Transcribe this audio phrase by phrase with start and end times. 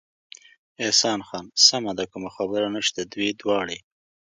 [0.83, 3.77] احسان خان: سمه ده، کومه خبره نشته، دوی دواړې.